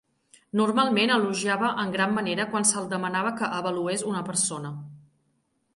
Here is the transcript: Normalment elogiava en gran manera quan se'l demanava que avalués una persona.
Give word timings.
Normalment 0.59 1.13
elogiava 1.15 1.69
en 1.83 1.93
gran 1.97 2.15
manera 2.17 2.49
quan 2.55 2.67
se'l 2.71 2.91
demanava 2.95 3.35
que 3.43 3.53
avalués 3.61 4.07
una 4.15 4.27
persona. 4.33 4.75